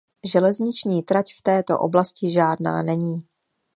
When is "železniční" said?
0.23-1.03